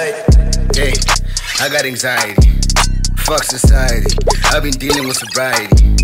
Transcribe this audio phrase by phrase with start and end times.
[0.00, 0.80] anxiety.
[0.80, 0.92] Hey,
[1.60, 2.50] I got anxiety.
[3.18, 4.16] Fuck society.
[4.46, 5.96] I've been dealing with sobriety.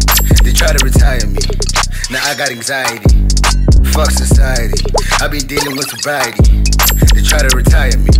[0.44, 1.40] They try to retire me.
[2.10, 3.26] Now I got anxiety.
[3.92, 4.84] Fuck society.
[5.20, 6.62] I've been dealing with sobriety.
[7.14, 8.10] They try to retire me.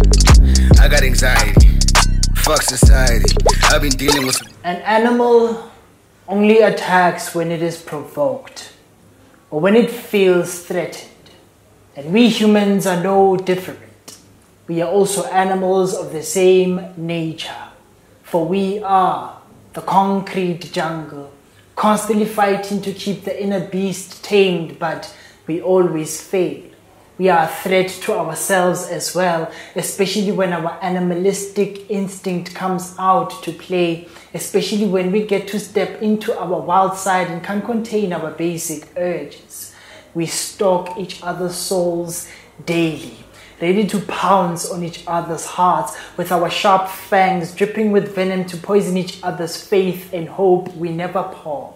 [0.80, 1.79] I got anxiety.
[2.36, 3.34] Fuck society.
[3.64, 4.40] I've been dealing with.
[4.64, 5.70] An animal
[6.29, 8.72] only attacks when it is provoked
[9.50, 11.11] or when it feels threatened.
[11.95, 13.80] And we humans are no different.
[14.69, 17.55] We are also animals of the same nature.
[18.23, 19.41] For we are
[19.74, 21.30] the concrete jungle,
[21.77, 25.15] constantly fighting to keep the inner beast tamed, but
[25.47, 26.62] we always fail.
[27.19, 33.43] We are a threat to ourselves as well, especially when our animalistic instinct comes out
[33.45, 38.12] to play, especially when we get to step into our wild side and can't contain
[38.12, 39.74] our basic urges.
[40.12, 42.29] We stalk each other's souls
[42.66, 43.16] daily,
[43.60, 48.56] ready to pounce on each other's hearts with our sharp fangs dripping with venom to
[48.56, 50.74] poison each other's faith and hope.
[50.76, 51.76] We never pause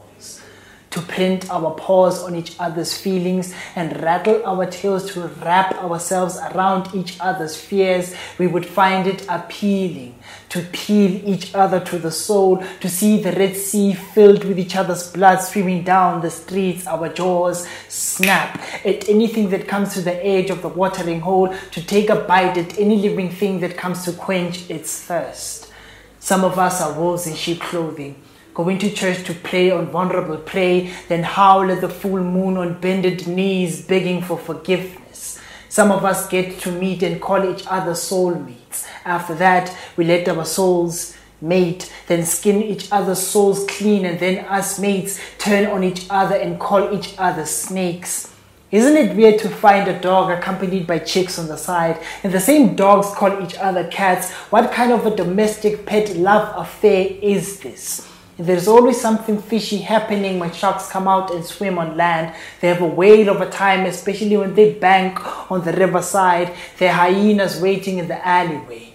[0.90, 6.36] to print our paws on each other's feelings and rattle our tails to wrap ourselves
[6.36, 10.16] around each other's fears, we would find it appealing
[10.48, 14.74] to peel each other to the soul, to see the Red Sea filled with each
[14.74, 20.26] other's blood streaming down the streets, our jaws snap at anything that comes to the
[20.26, 24.04] edge of the watering hole, to take a bite at any living thing that comes
[24.04, 25.72] to quench its thirst.
[26.18, 28.16] Some of us are wolves in sheep clothing
[28.64, 32.80] going to church to pray on vulnerable prey, then howl at the full moon on
[32.80, 35.38] bended knees, begging for forgiveness.
[35.68, 38.86] Some of us get to meet and call each other soulmates.
[39.04, 44.44] After that, we let our souls mate, then skin each other's souls clean, and then
[44.46, 48.34] us mates turn on each other and call each other snakes.
[48.70, 52.40] Isn't it weird to find a dog accompanied by chicks on the side, and the
[52.40, 54.30] same dogs call each other cats?
[54.50, 58.09] What kind of a domestic pet love affair is this?
[58.40, 62.34] There's always something fishy happening when sharks come out and swim on land.
[62.62, 65.20] They have a whale of a time, especially when they bank
[65.50, 66.54] on the riverside.
[66.78, 68.94] They're hyenas waiting in the alleyway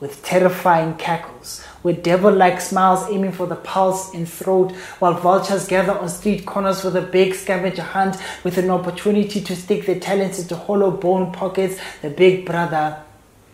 [0.00, 5.68] with terrifying cackles, with devil like smiles aiming for the pulse and throat, while vultures
[5.68, 10.00] gather on street corners for the big scavenger hunt with an opportunity to stick their
[10.00, 11.78] talents into hollow bone pockets.
[12.02, 13.00] The big brother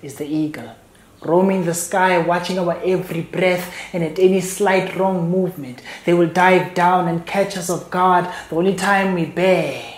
[0.02, 0.74] is the eagle
[1.22, 6.28] roaming the sky, watching our every breath, and at any slight wrong movement, they will
[6.28, 8.26] dive down and catch us off guard.
[8.50, 9.94] The only time we bear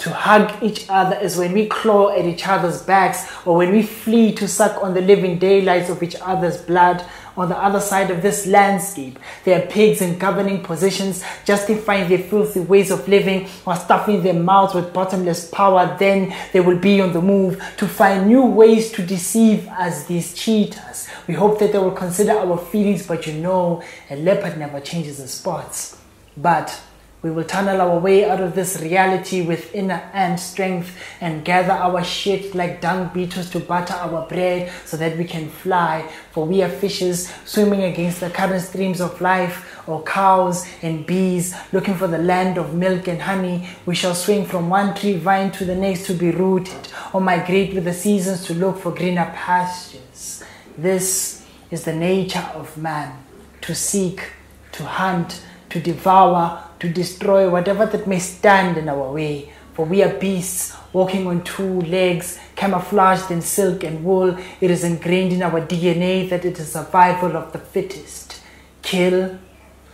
[0.00, 3.82] to hug each other is when we claw at each other's backs or when we
[3.82, 7.04] flee to suck on the living daylights of each other's blood
[7.40, 12.18] on the other side of this landscape, there are pigs in governing positions, justifying their
[12.18, 15.96] filthy ways of living or stuffing their mouths with bottomless power.
[15.98, 20.34] Then they will be on the move to find new ways to deceive us, these
[20.34, 21.08] cheaters.
[21.26, 25.16] We hope that they will consider our feelings, but you know, a leopard never changes
[25.16, 25.96] the spots.
[26.36, 26.78] But
[27.22, 31.72] we will tunnel our way out of this reality with inner and strength and gather
[31.72, 36.10] our shit like dung beetles to butter our bread so that we can fly.
[36.32, 41.54] For we are fishes swimming against the current streams of life, or cows and bees
[41.72, 43.68] looking for the land of milk and honey.
[43.84, 47.74] We shall swing from one tree vine to the next to be rooted, or migrate
[47.74, 50.42] with the seasons to look for greener pastures.
[50.78, 53.24] This is the nature of man
[53.60, 54.30] to seek,
[54.72, 59.52] to hunt, to devour to destroy whatever that may stand in our way.
[59.74, 64.36] For we are beasts walking on two legs, camouflaged in silk and wool.
[64.60, 68.42] It is ingrained in our DNA that it is survival of the fittest.
[68.82, 69.38] Kill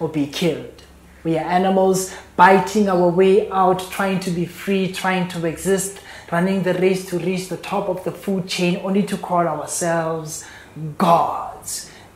[0.00, 0.82] or be killed.
[1.24, 5.98] We are animals biting our way out, trying to be free, trying to exist,
[6.30, 10.44] running the race to reach the top of the food chain, only to call ourselves
[10.97, 11.55] gods.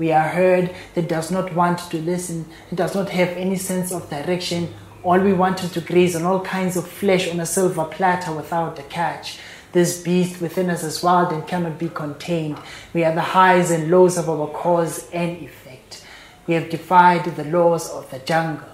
[0.01, 3.93] We are heard, that does not want to listen, it does not have any sense
[3.93, 4.73] of direction.
[5.03, 8.33] All we want is to graze on all kinds of flesh on a silver platter
[8.33, 9.39] without a catch.
[9.73, 12.59] This beast within us is wild and cannot be contained.
[12.95, 16.03] We are the highs and lows of our cause and effect.
[16.47, 18.67] We have defied the laws of the jungle.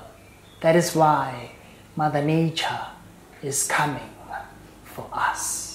[0.61, 1.51] That is why
[1.97, 2.87] Mother Nature
[3.43, 4.15] is coming
[4.85, 5.66] for us.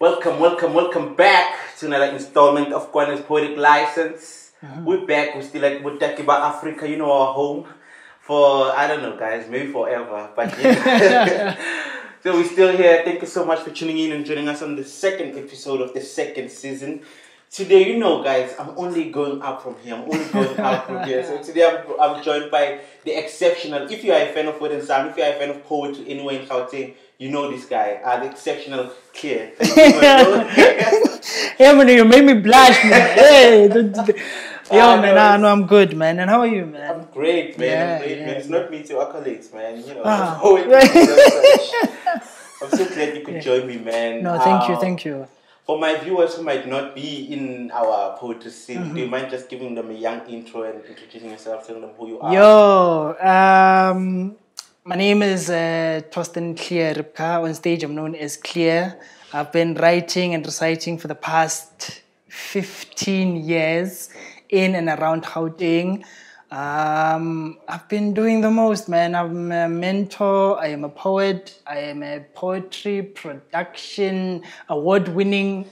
[0.00, 4.52] Welcome, welcome, welcome back to another installment of Kwana's Poetic License.
[4.64, 4.86] Mm-hmm.
[4.86, 5.34] We're back.
[5.34, 6.88] We're still like we're talking about Africa.
[6.88, 7.66] You know our home
[8.18, 10.30] for I don't know, guys, maybe forever.
[10.34, 11.54] But yeah.
[12.22, 13.02] so we're still here.
[13.04, 15.92] Thank you so much for tuning in and joining us on the second episode of
[15.92, 17.02] the second season.
[17.50, 19.96] Today, you know, guys, I'm only going up from here.
[19.96, 21.24] I'm only going up from here.
[21.24, 23.90] So today, I'm, I'm joined by the exceptional.
[23.90, 25.64] If you are a fan of Word and Sound, if you are a fan of
[25.64, 29.50] poetry anywhere in Gauteng, you know this guy, uh, the exceptional Clear.
[31.58, 33.18] yeah, man, you made me blush, man.
[33.18, 34.08] Hey, don't- don't-
[34.70, 36.20] yo, man, no, I know I'm good, man.
[36.20, 37.00] And how are you, man?
[37.00, 37.68] I'm great, man.
[37.68, 38.26] Yeah, I'm great, yeah.
[38.26, 38.36] man.
[38.36, 39.76] It's not me to accolades, man.
[39.84, 40.36] You know, Ah.
[40.36, 40.66] I'm always.
[42.62, 44.22] I'm so glad you could join me, man.
[44.22, 45.26] No, thank you, Um, thank you.
[45.70, 48.94] For my viewers who might not be in our poetry scene, Mm-hmm.
[48.94, 52.08] do you mind just giving them a young intro and introducing yourself, telling them who
[52.08, 52.34] you are?
[52.34, 54.34] Yo, um,
[54.82, 57.44] my name is uh, Torsten Clear Ripka.
[57.44, 58.98] On stage, I'm known as Clear.
[59.32, 64.10] I've been writing and reciting for the past 15 years
[64.48, 66.02] in and around Gauteng.
[66.50, 69.14] Um, I've been doing the most, man.
[69.14, 75.66] I'm a mentor, I am a poet, I am a poetry production award winning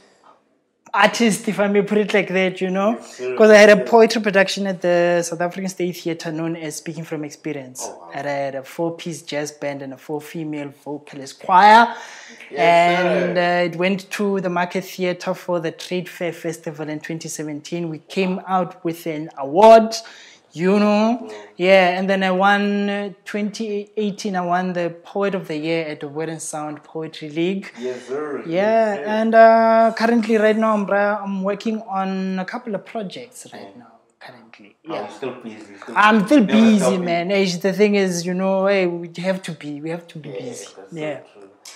[0.94, 2.94] artist, if I may put it like that, you know?
[3.18, 7.04] Because I had a poetry production at the South African State Theatre known as Speaking
[7.04, 7.84] from Experience.
[7.84, 8.10] Oh, wow.
[8.14, 11.94] And I had a four piece jazz band and a four female vocalist choir.
[12.50, 17.00] Yes, and uh, it went to the Market Theatre for the Trade Fair Festival in
[17.00, 17.88] 2017.
[17.88, 19.94] We came out with an award.
[20.52, 24.34] You know, yeah, and then I won uh, 2018.
[24.34, 27.70] I won the Poet of the Year at the Word and Sound Poetry League.
[27.78, 28.42] Yes, sir.
[28.46, 29.04] Yeah, Yes, sir.
[29.04, 33.92] and uh, currently, right now, I'm, I'm working on a couple of projects right now.
[34.20, 35.00] Currently, yeah.
[35.02, 35.76] you're still busy.
[35.76, 37.30] Still I'm still busy, man.
[37.30, 40.30] Eh, The thing is, you know, hey, we have to be, we have to be
[40.30, 40.66] Yeah, busy.
[40.76, 41.20] that's so Yeah,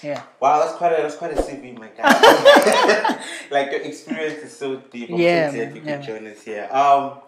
[0.03, 2.03] yeah, Wow, that's quite a that's quite a CV, my guy.
[3.51, 5.11] like your experience is so deep.
[5.11, 5.97] I'm Yeah, so glad you yeah.
[5.99, 6.69] could join us here.
[6.73, 7.21] Um,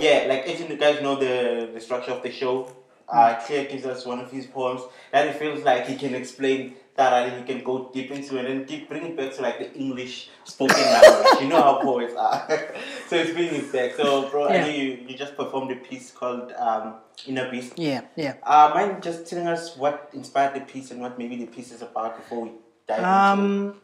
[0.00, 2.68] yeah, like as you guys know the the structure of the show.
[3.08, 3.36] Uh.
[3.46, 4.80] Claire gives us one of his poems
[5.12, 8.46] that it feels like he can explain that and He can go deep into it
[8.50, 11.40] and keep, bring it back to like the English spoken language.
[11.40, 12.48] you know how poets are.
[13.08, 13.94] so it's bringing it back.
[13.94, 14.60] So, bro, I Yeah.
[14.62, 16.94] know you, you just performed a piece called um,
[17.28, 17.74] Inner Beast.
[17.78, 18.34] yeah, yeah.
[18.42, 21.82] Uh, mind just telling us what inspired the piece and what maybe the piece is
[21.82, 22.50] about before we
[22.88, 23.14] dive into it?
[23.14, 23.74] Um,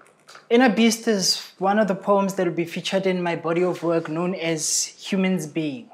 [0.51, 3.85] Inner Beast is one of the poems that will be featured in my body of
[3.85, 5.91] work known as Humans Being.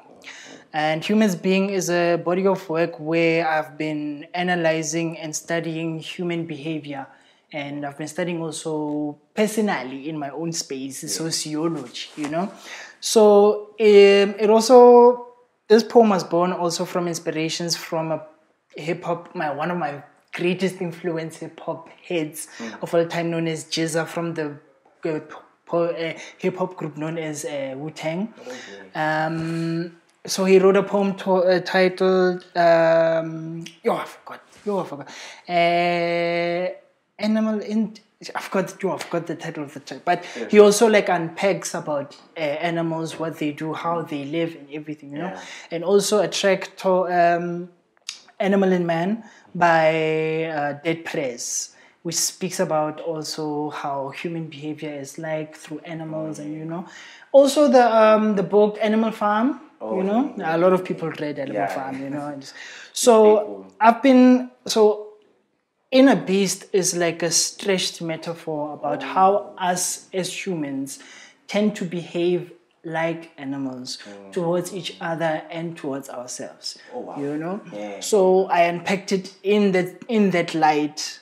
[0.73, 6.47] And Humans Being is a body of work where I've been analyzing and studying human
[6.47, 7.07] behavior.
[7.53, 12.53] And I've been studying also personally in my own space, sociology, you know.
[13.01, 15.29] So um, it also,
[15.67, 18.27] this poem was born also from inspirations from a
[18.77, 20.03] hip hop, my one of my
[20.35, 22.49] greatest influence hip hop heads
[22.83, 24.59] of all time, known as GZA from the
[25.07, 25.21] uh,
[25.77, 28.33] uh, hip hop group known as uh, Wu Tang.
[28.95, 29.97] Um,
[30.29, 34.41] so he wrote a poem to, uh, titled um, Yo, I forgot.
[34.65, 35.09] Yo, I forgot.
[35.49, 36.75] Uh,
[37.21, 37.95] Animal in.
[38.35, 38.81] I forgot.
[38.83, 40.01] Yo, I forgot the title of the track.
[40.05, 44.69] But he also like unpacks about uh, animals, what they do, how they live, and
[44.73, 45.13] everything.
[45.13, 45.41] You know, Yeah.
[45.73, 47.69] and also a track to um,
[48.39, 55.19] Animal and Man by uh, dead prez, which speaks about also how human behavior is
[55.19, 56.87] like through animals, and you know,
[57.33, 59.61] also the um, the book Animal Farm.
[59.81, 61.67] You know, a lot of people read Animal Yeah.
[61.69, 62.01] Farm.
[62.03, 62.39] You know,
[62.93, 65.05] so I've been so.
[65.91, 70.99] Inner beast is like a stretched metaphor about how us as humans
[71.47, 72.53] tend to behave
[72.85, 73.97] like animals
[74.33, 76.79] towards each other and towards ourselves.
[76.93, 77.19] Oh, wow.
[77.19, 77.61] You know?
[77.73, 78.01] Yeah.
[78.01, 81.21] So I unpacked it in that in that light,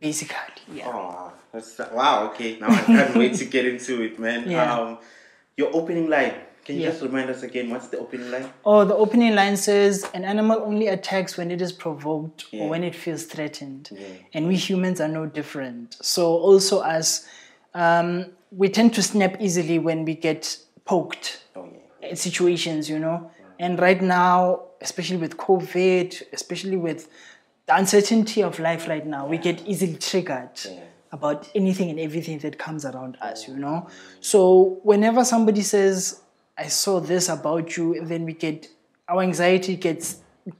[0.00, 0.36] basically.
[0.72, 0.88] Yeah.
[0.88, 2.26] Oh, that's wow.
[2.30, 4.50] Okay, now I can't wait to get into it, man.
[4.50, 4.74] Yeah.
[4.76, 4.98] Um,
[5.56, 6.34] your opening line.
[6.64, 6.90] Can you Yeah.
[6.90, 7.68] just remind us again?
[7.70, 8.48] What's the opening line?
[8.64, 12.62] Oh, the opening line says an animal only attacks when it is provoked Yeah.
[12.62, 13.90] or when it feels threatened.
[13.92, 14.00] Yeah.
[14.32, 15.96] And we humans are no different.
[16.00, 17.26] So, also, as
[17.74, 21.66] um, we tend to snap easily when we get poked Oh
[22.00, 22.08] yeah.
[22.10, 23.30] in situations, you know.
[23.58, 27.08] And right now, especially with COVID, especially with
[27.66, 30.60] the uncertainty of life right now, we get easily triggered
[31.12, 33.86] about anything and everything that comes around us, you know.
[34.20, 36.20] So whenever somebody says,
[36.56, 38.68] "I saw this about you," and then we get
[39.08, 40.16] our anxiety gets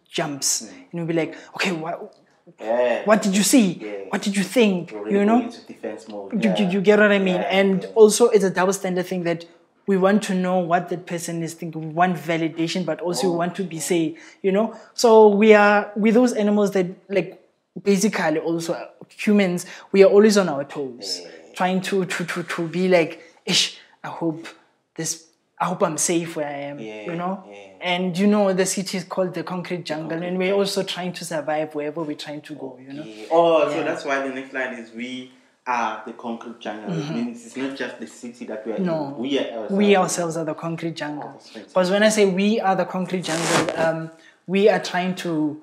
[0.09, 0.69] jumps, mm.
[0.71, 2.17] and we'll be like, "Okay, what?
[2.61, 3.05] Yeah.
[3.05, 3.73] What did you see?
[3.73, 3.93] Yeah.
[4.11, 4.93] What did you think?
[4.93, 6.33] We're You know?" into defense mode.
[6.45, 6.59] you, yeah.
[6.59, 7.37] you, you get what I mean?
[7.37, 7.89] Yeah, and yeah.
[7.95, 9.47] also, it's a double standard thing that
[9.87, 11.89] we want to know what that person is thinking.
[11.89, 13.33] We want validation, but also Oh.
[13.33, 14.75] we want to be safe, you know?
[14.95, 17.41] So we are, with those animals that, like,
[17.83, 21.21] basically also humans, we are always on our toes,
[21.55, 24.49] trying to, to, to, to be like, ish, I hope
[24.97, 25.27] this,
[25.61, 27.45] I hope I'm safe where I am, Yeah, you know?
[27.49, 27.57] yeah.
[27.81, 31.25] And you know, the city is called the concrete jungle, and we're also trying to
[31.25, 33.05] survive wherever we're trying to go, you know?
[33.05, 33.27] Yeah.
[33.31, 35.31] Oh, so that's why the next line is we
[35.67, 36.93] are the concrete jungle.
[36.99, 38.85] It means it's not just the city that we are Mm-hmm.
[38.85, 39.15] No.
[39.17, 39.19] in.
[39.19, 39.73] We are ourselves.
[39.73, 41.29] we ourselves are the concrete jungle.
[41.31, 41.69] fantastic.
[41.69, 44.11] Because when I say we are the concrete jungle, um,
[44.47, 45.61] we are trying to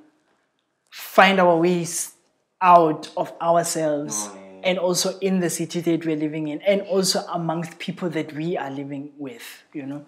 [0.89, 2.13] find our ways
[2.61, 4.37] out of ourselves Oh.
[4.63, 8.57] And also in the city that we're living in, and also amongst people that we
[8.57, 9.63] are living with.
[9.73, 10.05] You know,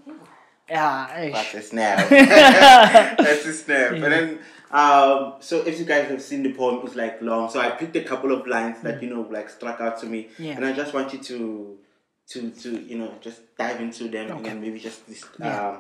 [0.70, 1.30] yeah.
[1.32, 2.10] That's a snap.
[2.10, 3.92] That's a snap.
[3.94, 4.40] And then,
[4.72, 7.50] um, so if you guys have seen the poem, it's like long.
[7.50, 10.30] So I picked a couple of lines that you know like struck out to me,
[10.40, 10.56] Yeah.
[10.56, 11.78] and I just want you to,
[12.30, 15.70] to, to you know, just dive into them and then maybe just dis- Yeah.
[15.70, 15.78] um,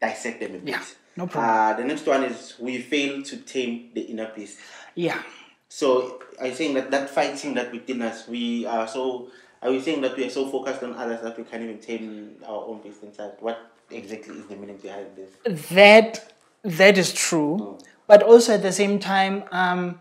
[0.00, 0.68] dissect them a bit.
[0.68, 0.82] Yeah,
[1.16, 1.50] no problem.
[1.54, 4.58] Uh, the next one is we fail to tame the inner beast.
[4.94, 5.20] Yeah.
[5.70, 9.28] So I saying that that fighting that within us, we are so.
[9.62, 12.36] Are we saying that we are so focused on others that we can't even tame
[12.46, 13.32] our own beast inside?
[13.40, 15.30] What exactly is the meaning behind this?
[15.70, 19.98] that that is true but also at the same time um,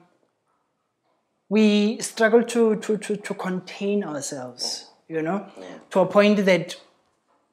[1.48, 5.46] we struggle to, to, to, to contain ourselves you know
[5.90, 6.76] to a point that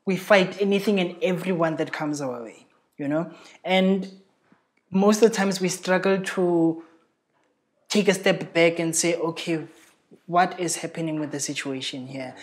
[0.05, 2.67] we fight anything and everyone that comes our way
[2.99, 3.31] you know
[3.65, 4.11] and
[4.91, 6.83] most of the times we struggle to
[7.89, 9.65] take a step back and say okay
[10.27, 12.35] what is happening with the situation here?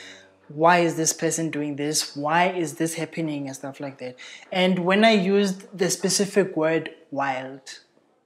[0.49, 2.15] Why is this person doing this?
[2.15, 3.47] Why is this happening?
[3.47, 4.15] And stuff like that.
[4.51, 7.79] And when i used the specific word wild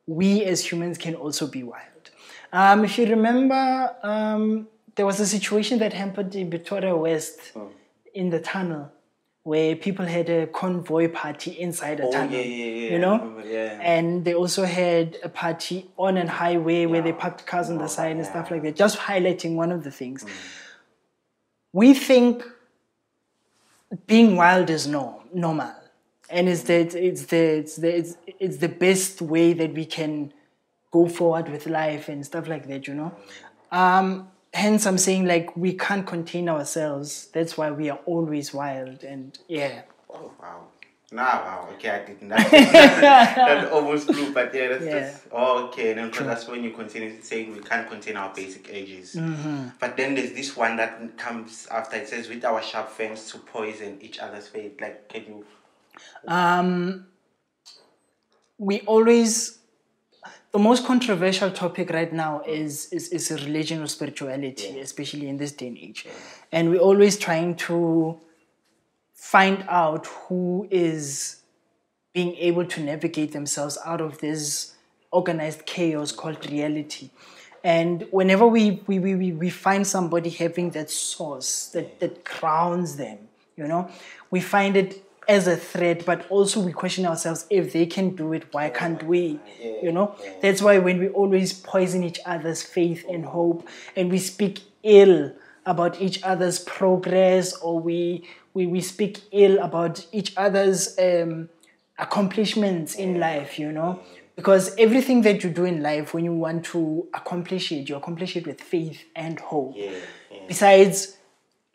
[0.07, 2.11] we as humans can also be wild.
[2.53, 7.51] Um, if you remember um, there was a situation that happened in victoria west
[8.13, 8.91] in the tunnel
[9.47, 13.41] where people had a convoy party inside a Oh, tunnel yeah, yeah, yeah, you know?
[13.45, 13.79] Yeah.
[13.81, 17.87] and they also had a party on an highway where they parked cars on the
[17.87, 20.25] side and stuff like that just highlighting one of the things.
[21.71, 22.43] We think
[24.05, 25.73] being wild is no, normal.
[26.29, 30.33] And it's the, it's, the, it's, the, it's, it's the best way that we can
[30.91, 33.11] go forward with life and stuff like that you know?
[33.71, 39.03] Um, hence i'm saying like we can't contain ourselves that's why we are always wild
[39.03, 40.67] and yeah Oh wow.
[41.11, 41.69] Nah, wow.
[41.73, 42.29] Okay, I didn't.
[42.29, 42.49] That,
[43.35, 44.99] that almost flew, but yeah, that's Yeah.
[45.11, 45.91] just oh, okay.
[45.91, 49.15] And then 'cause that's when you continue saying we can't contain our basic urges.
[49.15, 49.69] Mm-hmm.
[49.79, 51.95] But then there's this one that comes after.
[51.97, 55.45] It says, "With our sharp fangs to poison each other's fate." Like, can you?
[56.27, 57.07] Um,
[58.57, 59.56] we always
[60.57, 65.51] the most controversial topic right now is is, is religion or spirituality especially in this
[65.51, 66.07] day and age.
[66.51, 68.19] And we're always trying to
[69.13, 71.41] find out who is
[72.11, 74.73] being able to navigate themselves out of this
[75.11, 77.11] organized chaos called reality.
[77.63, 82.95] And whenever we we, we, we- we find somebody having that source that, that grounds
[82.95, 83.19] them
[83.55, 83.89] you know
[84.31, 88.33] we find it as a threat but also we question ourselves if they can do
[88.33, 89.39] it why can't we?
[89.83, 90.15] You know?
[90.41, 95.33] that's why when we always poison each other's faith and hope and we speak ill
[95.65, 101.49] about each other's progress or we we, we speak ill about each other's um,
[101.99, 103.99] accomplishments in life you know?
[104.35, 108.37] Because everything that you do in life when you want to accomplish it you accomplish
[108.37, 109.75] it with faith and hope.
[110.47, 111.16] Besides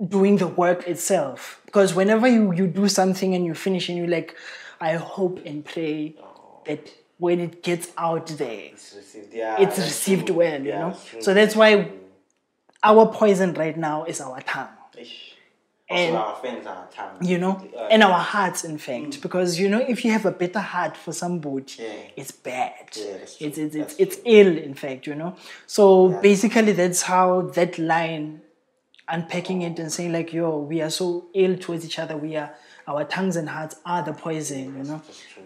[0.09, 4.09] doing the work itself because whenever you, you do something and you finish and you're
[4.09, 4.35] like
[4.81, 6.15] i hope and pray
[6.67, 9.33] that when it gets out there It's received.
[9.33, 9.57] Yeah.
[9.61, 10.37] it's received true.
[10.37, 11.23] well you Yeah, know true.
[11.23, 11.89] so that's why
[12.83, 14.69] our poison right now is our tongue
[14.99, 15.35] Ish.
[15.89, 17.19] and- also, our fans are tongue.
[17.25, 20.33] you know Uh, and our hearts in fact because you know if you have a
[20.33, 21.79] better heart for somebody Mm.
[21.79, 21.93] Yeah.
[22.21, 23.47] it's bad Yeah, that's true.
[23.47, 28.42] it's it's it's, it's ill in fact you know so basically that's how that line
[29.09, 32.55] unpacking it and saying like yo we are so ill towards each other we are
[32.87, 35.03] our tongues and hearts are the poison you know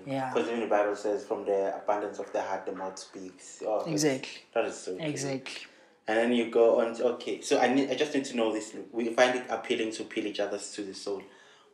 [0.07, 0.33] Yeah.
[0.33, 3.81] Because even the Bible says, "From the abundance of the heart, the mouth speaks." Oh,
[3.87, 4.43] Exactly.
[4.55, 4.97] That is so.
[4.97, 5.05] true.
[5.05, 5.67] exactly
[6.07, 6.95] And then you go on.
[6.95, 7.91] To, okay, so I need.
[7.91, 8.73] I just need to know this.
[8.93, 11.23] We find it appealing to peel each other to the soul.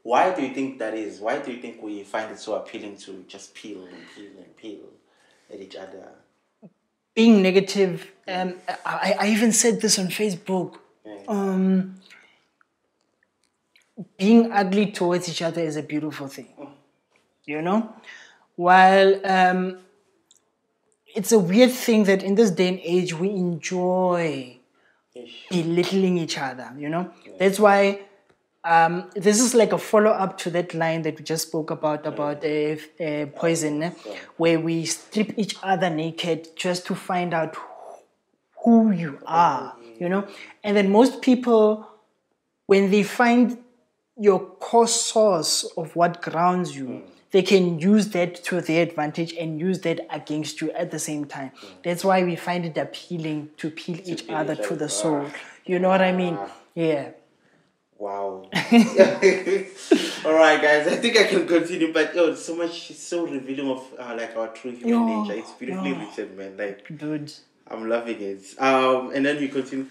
[0.03, 1.21] Why do you think that is?
[1.21, 4.57] Why do you think we find it so appealing to just peel and peel and
[4.57, 4.87] peel
[5.53, 6.09] at each other?
[7.15, 8.55] being negative um
[8.87, 10.79] I, I even said this on facebook
[11.29, 11.95] um
[14.17, 16.49] being ugly towards each other is a beautiful thing
[17.45, 17.95] you know?
[18.57, 19.79] While um
[21.15, 24.59] it's a weird thing that in this day and age we enjoy
[25.51, 27.13] belittling each other you know?
[27.39, 28.01] That's why
[28.65, 32.45] um, this is like a follow-up to that line that we just spoke about about
[32.45, 33.91] uh, uh, poison eh,
[34.37, 37.57] where we strip each other naked just to find out
[38.65, 40.27] who you are you know
[40.65, 41.65] and then most people
[42.67, 43.59] when they find
[44.19, 49.59] your core source of what grounds you, they can use that to their advantage and
[49.59, 51.51] use that against you at the same time.
[51.83, 55.27] That's why we find it appealing to peel each peel other each to the soul.
[55.65, 56.39] You know what I mean?
[56.75, 57.11] Yeah.
[57.99, 58.49] Wow.
[60.25, 60.89] All right, guys.
[60.89, 64.37] I think I can continue, but yo, so much, it's so revealing of uh, like
[64.37, 65.39] our true human Yo, nature.
[65.39, 65.99] It's beautifully yo.
[65.99, 66.57] written, man.
[66.57, 67.33] Like Dude.
[67.69, 68.45] I'm loving it.
[68.59, 69.87] Um, and then we continue.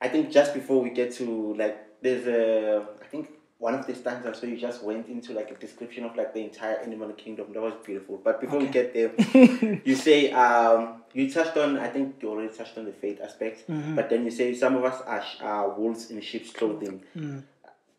[0.00, 3.94] I think just before we get to like, there's a, I think one of the
[3.94, 7.52] stanzas where you just went into like a description of like the entire animal kingdom.
[7.52, 8.18] That was beautiful.
[8.24, 9.12] But before we get there,
[9.84, 11.78] you say um, you touched on.
[11.78, 13.64] I think you already touched on the faith aspect.
[13.94, 17.02] But then you say some of us are, sh- are wolves in sheep's clothing.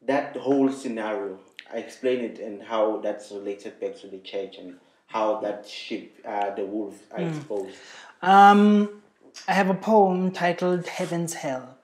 [0.07, 1.37] That whole scenario,
[1.71, 6.17] I explain it and how that's related back to the church and how that sheep,
[6.25, 7.75] uh, the wolves, are exposed.
[8.23, 9.00] Um,
[9.47, 11.77] I have a poem titled Heaven's Hell,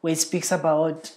[0.00, 1.12] where it speaks about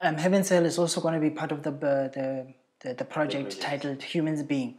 [0.00, 2.46] um, Heaven's Hell is also going to be part of the uh, the,
[2.80, 4.78] the, the project titled Humans Being.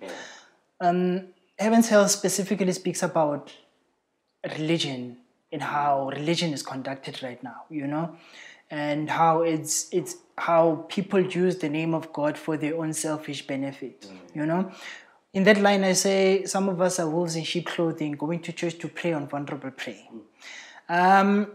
[0.79, 1.27] Um,
[1.57, 3.53] Heaven's Hell specifically speaks about
[4.57, 5.17] religion
[5.51, 8.15] and how religion is conducted right now, you know,
[8.69, 13.45] and how it's it's how people use the name of God for their own selfish
[13.45, 14.71] benefit, you know.
[15.33, 18.51] In that line, I say some of us are wolves in sheep clothing, going to
[18.51, 20.09] church to pray on vulnerable prey.
[20.87, 21.51] Um,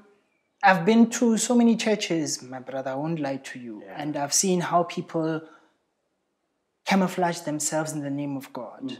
[0.62, 4.32] I've been to so many churches, my brother, I won't lie to you, and I've
[4.32, 5.42] seen how people
[6.86, 8.98] camouflage themselves in the name of God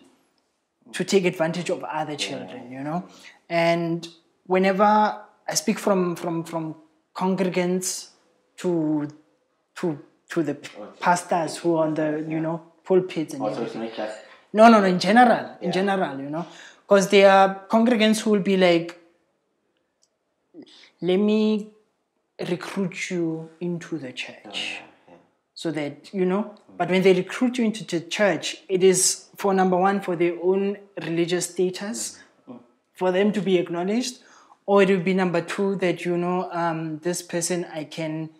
[0.93, 3.04] to take advantage of other children, you know.
[3.49, 4.07] And
[4.47, 4.85] whenever
[5.49, 6.75] I speak from from from
[7.14, 8.09] congregants
[8.59, 9.09] to
[9.76, 9.99] to
[10.31, 10.54] to the
[11.00, 13.90] pastors who are on the you know pulpits and Also, everything.
[14.55, 14.87] It's not just No, no, no.
[14.87, 16.47] In general, in general, you know,
[16.87, 18.99] because there are congregants who will be like,
[21.01, 21.69] "Let me
[22.49, 24.81] recruit you into the church,
[25.55, 29.55] so that you know." But when they recruit you into the church, it is for
[29.55, 32.19] number one for their own religious status,
[32.93, 34.19] for them to be acknowledged,
[34.67, 38.31] or it will be number two that you know um, this person I can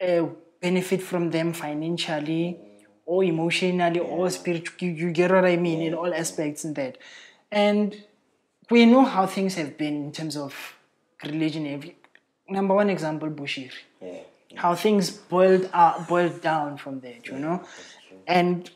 [0.00, 0.26] uh,
[0.60, 2.67] benefit from them financially
[3.08, 4.92] or emotionally or spiritually.
[4.92, 6.98] You, you get what I mean in all aspects in that.
[7.50, 7.96] And
[8.70, 10.54] we know how things have been in terms of
[11.24, 11.66] religion.
[11.66, 11.96] Every,
[12.50, 13.72] number one example, Bushiri.
[14.02, 14.20] yeah.
[14.56, 17.64] How things boiled out, boiled down from that, you know,
[18.26, 18.70] and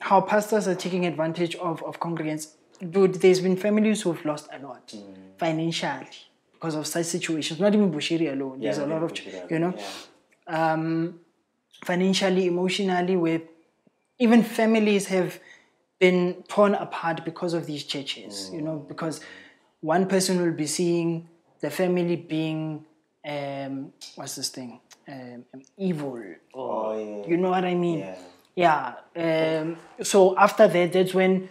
[0.00, 2.44] how pastors are taking advantage of of congregants.
[2.78, 4.94] Dude, there's been families who've lost a lot
[5.38, 6.16] financially
[6.52, 7.60] because of such situations.
[7.60, 8.60] Not even Bushiri alone.
[8.60, 9.12] There's a lot of,
[9.50, 10.72] you know, yeah.
[10.72, 11.20] um,
[11.84, 13.42] financially, emotionally, where
[14.18, 15.38] even families have
[15.98, 19.20] been torn apart because of these churches, you know, because
[19.80, 21.28] one person will be seeing
[21.60, 22.84] the family being,
[23.26, 25.44] um, what's this thing, um,
[25.78, 27.26] evil, or Oh, yeah.
[27.26, 28.00] you know what I mean?
[28.56, 28.94] Yeah.
[29.16, 29.60] Yeah.
[29.60, 31.48] Um, so after that, that's when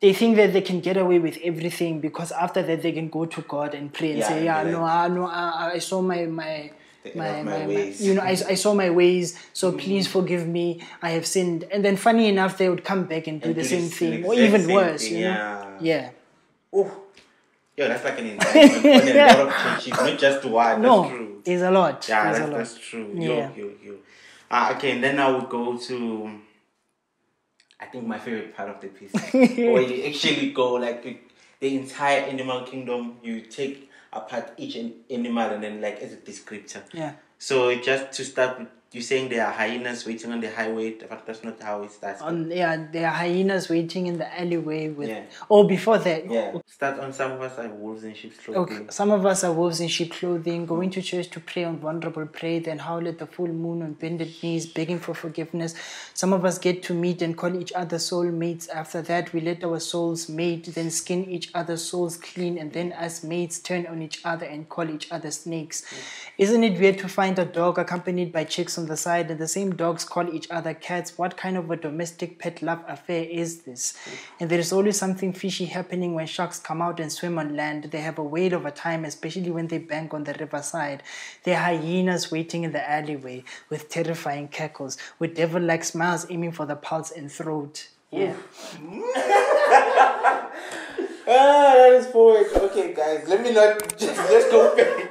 [0.00, 3.26] they think that they can get away with everything because after that they can go
[3.26, 6.26] to God and pray and Yeah, say, yeah, no, I, no, I, I saw my
[6.26, 6.72] my.
[7.14, 8.04] My, my my, ways.
[8.04, 10.82] you know, I, I saw my ways, so please forgive me.
[11.02, 13.62] I have sinned, and then funny enough, they would come back and do And the
[13.62, 15.02] do same thing, or even worse.
[15.08, 15.78] thing, You know, yeah.
[15.80, 16.10] yeah.
[16.72, 17.02] Oh,
[17.76, 20.82] yeah, that's like an indictment on a lot of churches, not just one.
[20.82, 21.42] No, that's true.
[21.44, 22.06] there's a lot.
[22.08, 22.56] Yeah, that's, a lot.
[22.56, 23.10] that's true.
[23.14, 23.28] Yeah.
[23.28, 23.94] Yo, yo, yo.
[24.50, 26.30] Uh, okay, and then I would go to,
[27.80, 31.02] I think my favorite part of the piece, where you actually go like
[31.60, 33.16] the entire animal kingdom.
[33.22, 33.85] You take
[34.16, 36.82] apart each an- animal and then like as a descriptor.
[36.92, 37.12] Yeah.
[37.38, 40.92] So just to start with, you saying there are hyenas waiting on the highway.
[40.92, 42.22] But that's not how it starts.
[42.22, 45.10] On yeah, there are hyenas waiting in the alleyway with.
[45.10, 45.24] Yeah.
[45.50, 46.30] Oh, before that.
[46.30, 46.56] yeah.
[46.66, 48.76] Start on some of us are wolves in sheep's clothing.
[48.78, 51.78] Okay, some of us are wolves in sheep clothing, going to church to pray on
[51.78, 55.74] vulnerable prey, then howl at the full moon on bended knees, begging for forgiveness.
[56.14, 58.68] Some of us get to meet and call each other soulmates.
[58.70, 62.92] After that, we let our souls mate, then skin each other's souls clean, and then
[62.92, 65.82] as mates turn on each other and call each other snakes.
[65.82, 65.96] Mm.
[66.38, 69.48] Isn't it weird to find a dog accompanied by chicks on the side, and the
[69.48, 71.18] same dogs call each other cats?
[71.18, 73.94] What kind of a domestic pet love affair is this?
[74.40, 77.84] And there is always something fishy happening when sharks come out and swim on land.
[77.84, 81.02] They have a whale of a time, especially when they bank on the riverside.
[81.44, 86.52] There are hyenas waiting in the alleyway with terrifying cackles, with devil like smiles aiming
[86.52, 87.88] for the pulse and throat.
[88.10, 88.34] Yeah.
[91.28, 92.46] Ah, that is poet.
[92.54, 95.05] Okay, guys, let me not just let's go back.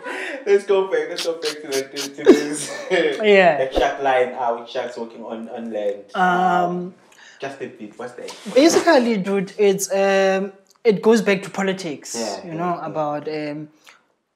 [0.46, 1.10] Let's go back.
[1.10, 2.72] Let's go back to the to, to this.
[3.24, 3.66] Yeah.
[3.66, 4.34] the shark line.
[4.34, 6.16] Uh, with sharks walking on on land.
[6.16, 6.94] Um,
[7.40, 7.98] just a bit.
[7.98, 8.36] What's that?
[8.54, 10.54] basically, dude, it's um,
[10.84, 12.16] it goes back to politics.
[12.16, 12.86] Yeah, you yeah, know yeah.
[12.86, 13.70] about um,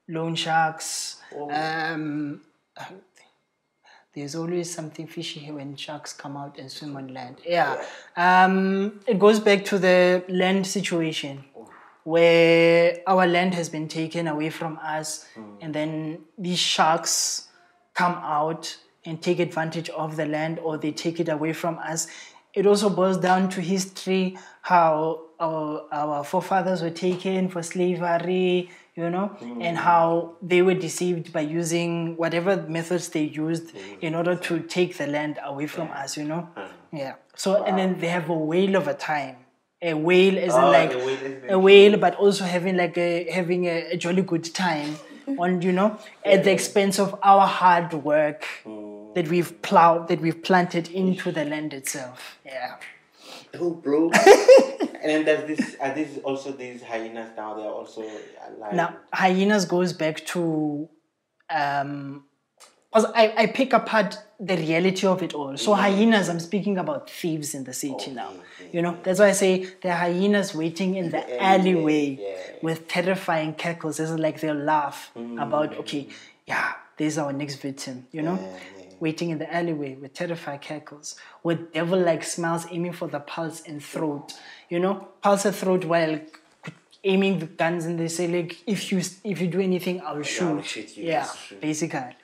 [0.08, 1.18] loan sharks.
[1.36, 1.50] Oh.
[1.52, 2.42] Um,
[4.16, 7.38] there's always something fishy here when sharks come out and swim on land.
[7.46, 7.82] Yeah.
[8.18, 11.46] Um, it goes back to the land situation
[12.10, 15.44] where our land has been taken away from us, hmm.
[15.62, 17.50] and then these sharks
[17.94, 22.08] come out and take advantage of the land or they take it away from us.
[22.56, 29.10] It also boils down to history, how our, our forefathers were taken for slavery, you
[29.12, 29.62] know, hmm.
[29.62, 34.00] and how they were deceived by using whatever methods they used hmm.
[34.02, 36.50] in order to take the land away from us, you know.
[36.92, 37.16] Yeah.
[37.36, 39.36] So and then they have a whale of a time.
[39.82, 43.30] A whale is in Oh, like a whale a whale, but also having like a
[43.32, 44.98] having a, a jolly good time
[45.38, 48.46] on you know at the expense of our hard work
[49.16, 52.38] that we've plowed that we've planted into the land itself.
[52.46, 52.76] Yeah.
[53.60, 54.10] Oh, bro.
[54.14, 55.76] and then there's this.
[55.82, 57.54] Are these also these hyenas now?
[57.56, 58.02] They are also
[58.48, 58.74] alive.
[58.74, 60.88] Now, hyenas goes back to,
[61.50, 62.26] um,
[62.94, 65.58] 'cause I, I pick apart the reality of it all.
[65.58, 68.32] So hyenas, I'm speaking about thieves in the city now.
[68.72, 72.38] You know, that's why I say there are hyenas waiting in the alleyway yeah.
[72.62, 74.00] with terrifying cackles.
[74.00, 76.08] It's like they'll laugh about, okay,
[76.48, 78.08] yeah, there's our next victim.
[78.14, 78.58] You know,
[79.02, 83.84] waiting in the alleyway with terrified cackles, with devil-like smiles aiming for the pulse and
[83.84, 84.34] throat.
[84.70, 86.20] You know, pulse and throat while
[87.04, 90.66] aiming the guns and they say like if you if you do anything I'll shoot.
[90.66, 91.58] shoot you, Yeah, true.
[91.62, 92.16] basically.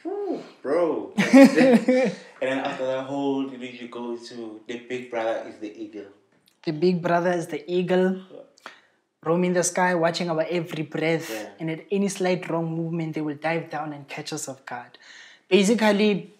[0.62, 1.14] bro.
[1.18, 2.12] and
[2.42, 6.06] then after that whole, you know, you go to the big brother is the eagle.
[6.64, 8.22] The big brother is the eagle,
[9.24, 11.50] roaming the sky, watching our every breath, Yeah.
[11.60, 14.98] and at any slight wrong movement, they will dive down and catch us off guard.
[15.48, 16.34] Basically,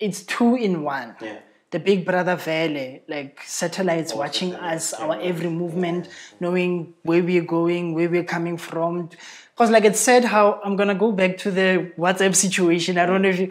[0.00, 1.14] it's two in one.
[1.20, 1.38] Yeah.
[1.72, 6.08] The big brother vele, like satellites watching us, our every movement,
[6.38, 9.08] knowing where we're going, where we're coming from.
[9.54, 12.98] Because, like it said, how I'm gonna go back to the WhatsApp situation.
[12.98, 13.50] I don't know if you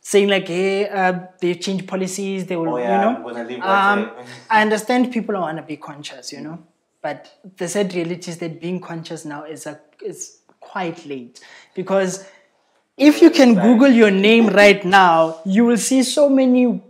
[0.00, 2.46] saying like, hey, uh, they've changed policies.
[2.46, 3.16] They will, Oh, you know.
[3.16, 4.10] I'm gonna leave um,
[4.48, 6.58] I understand people want to be conscious, you know,
[7.02, 7.18] but
[7.56, 11.40] the sad reality is that being conscious now is a is quite late
[11.74, 12.24] because
[12.96, 16.80] if you can Google your name right now, you will see so many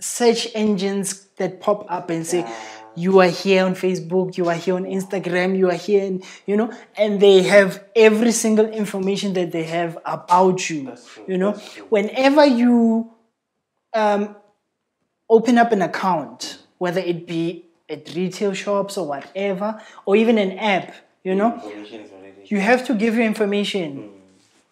[0.00, 2.46] search engines that pop up and say
[2.94, 6.56] you are here on Facebook, you are here on Instagram, you are here, and you
[6.56, 10.84] know, and they have every single information that they have about you.
[10.84, 11.52] true, You know,
[11.90, 13.10] whenever you
[13.92, 14.34] um,
[15.28, 20.52] open up an account, whether it be at retail shops or whatever, or even an
[20.58, 22.32] app, you know, Information is already.
[22.46, 24.10] you have to give your information.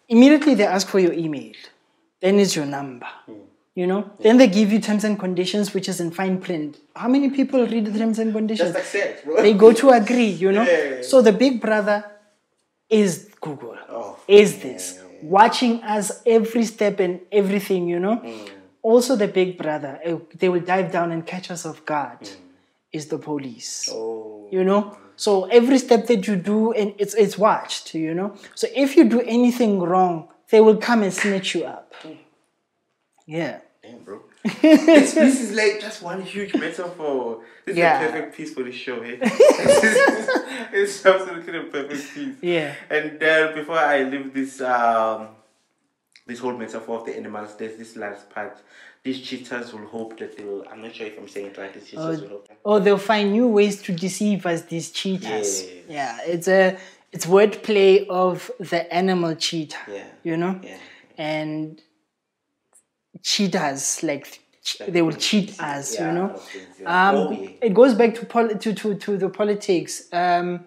[0.09, 1.53] Immediately they ask for your email,
[2.21, 3.07] then it's your number.
[3.75, 6.77] You know, then they give you terms and conditions, which is in fine print.
[6.95, 8.71] How many people read the terms and conditions?
[8.73, 9.41] Just accept, bro.
[9.41, 10.63] they go to agree, you know.
[10.63, 11.01] Yeah.
[11.01, 12.05] So the big brother
[12.89, 18.21] is Google, Oh, is this watching us every step and everything, you know.
[18.81, 22.29] Also, the big brother, eh, they will dive down and catch us off guard.
[22.93, 24.47] Is the police Oh.
[24.51, 28.67] you know so every step that you do and it's it's watched you know so
[28.73, 31.93] if you do anything wrong they will come and snatch you up
[33.25, 34.21] yeah Damn, bro.
[34.61, 37.41] this, this is like just one huge metaphor.
[37.65, 38.01] This Yeah.
[38.01, 39.17] is a perfect piece for the show, eh?
[40.73, 42.35] it's absolutely a perfect piece.
[42.41, 42.73] Yeah.
[42.89, 45.29] And then before I leave this um
[46.27, 48.61] this whole metaphor of the animals, there's this last part.
[49.03, 51.89] These cheetahs will hope that they'll I'm not sure if I'm saying it right, these
[51.89, 52.49] cheetahs will hope.
[52.63, 55.65] or they'll find new ways to deceive us these cheetahs Yes.
[55.87, 56.77] yeah it's a
[57.11, 60.03] it's wordplay of the animal cheetah Yeah.
[60.23, 60.77] you know Yeah.
[61.19, 61.79] and
[63.21, 64.39] cheaters like
[64.87, 66.29] they will cheat us Yeah, you know?
[66.31, 67.09] of things, yeah.
[67.09, 70.11] um, Oh, it goes back to, pol- to, to, to the politics.
[70.11, 70.65] Um,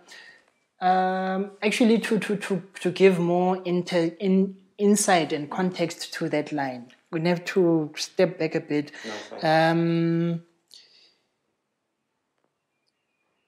[0.80, 6.52] um, actually to, to, to, to give more inter- in, insight and context to that
[6.52, 6.92] line.
[7.10, 8.92] We have to step back a bit.
[9.42, 10.42] No, um,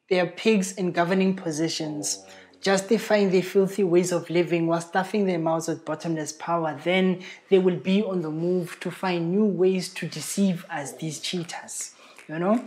[0.09, 2.25] there are pigs in governing positions
[2.61, 6.79] justifying their filthy ways of living while stuffing their mouths with bottomless power.
[6.83, 11.21] Then they will be on the move to find new ways to deceive us, these
[11.21, 11.95] cheaters.
[12.29, 12.65] You know?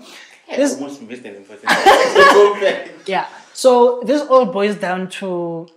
[0.51, 1.69] I This, almost missed an important
[3.07, 3.27] yeah.
[3.53, 5.67] So this all boils down to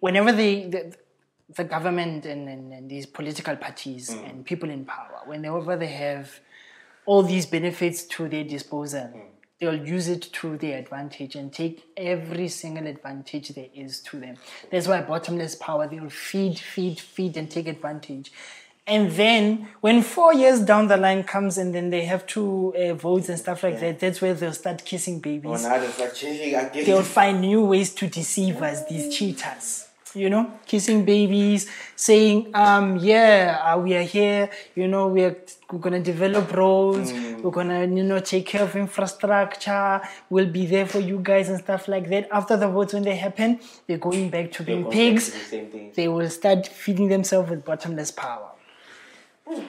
[0.00, 0.96] whenever the the,
[1.54, 6.40] the government and, and, and these political parties and people in power, whenever they have
[7.06, 9.10] all these benefits to their disposal,
[9.60, 14.36] they'll use it to their advantage and take every single advantage there is to them.
[14.70, 18.32] That's why bottomless power, they'll feed, feed, feed, and take advantage.
[18.86, 22.94] And then when four years down the line comes and then they have two uh,
[22.94, 26.14] votes and stuff like that, that's where they'll start kissing babies Oh, now there's like
[26.14, 29.89] changing they'll find new ways to deceive us, these cheaters.
[30.14, 35.36] You know, kissing babies, saying, um, yeah, uh, we are here, you know, we're,
[35.70, 40.86] we're gonna develop roads, we're gonna, you know, take care of infrastructure, we'll be there
[40.86, 42.26] for you guys and stuff like that.
[42.32, 45.30] After the votes, when they happen, they're going back to being pigs.
[45.50, 45.92] to the.
[45.94, 48.50] They will start feeding themselves with bottomless power.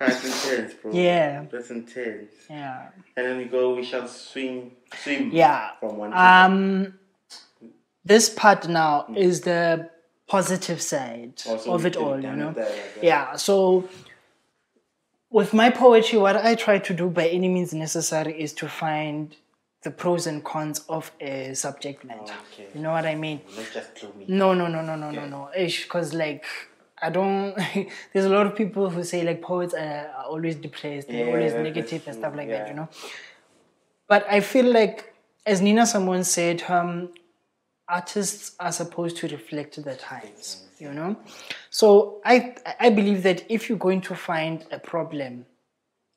[0.00, 0.92] That's intense, bro.
[0.92, 1.44] Yeah.
[1.50, 2.32] That's intense.
[2.48, 2.88] Yeah.
[3.16, 4.72] And then we go, we shall swing,
[5.02, 5.30] swim.
[5.30, 5.72] Yeah.
[5.78, 6.20] From one to.
[6.20, 6.94] Um,
[8.04, 9.90] this part now is the
[10.26, 12.52] positive side Also, of it all, you know.
[12.52, 13.02] there, like.
[13.02, 13.36] Yeah.
[13.36, 13.88] So
[15.30, 19.34] with my poetry, what I try to do by any means necessary is to find
[19.82, 22.34] the pros and cons of a subject matter.
[22.52, 22.68] Okay.
[22.74, 23.40] You know what I mean?
[23.56, 24.26] Not just gloomy.
[24.28, 25.50] No, no, no, no, no, no, no.
[25.56, 26.44] Because like
[27.02, 27.54] I don't.
[28.12, 31.32] there's a lot of people who say like poets are, are always depressed, they're Yeah,
[31.32, 32.58] always negative and stuff like yeah.
[32.58, 32.68] that.
[32.68, 32.88] You know.
[34.06, 35.14] But I feel like,
[35.46, 37.10] as Nina Simone said, um,
[37.90, 40.64] artists are supposed to reflect the times.
[40.78, 41.16] You know.
[41.70, 45.46] So I I believe that if you're going to find a problem,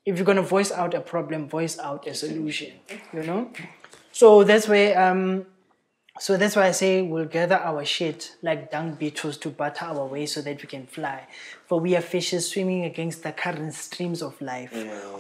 [0.06, 2.72] if you're gonna voice out a problem, voice out a solution.
[3.14, 3.52] You know.
[4.12, 5.46] So that's where um
[6.20, 10.06] so that's why I say we'll gather our shit like dung beetles to butter our
[10.06, 11.28] way so that we can fly.
[11.66, 14.72] For we are fishes swimming against the current streams of life,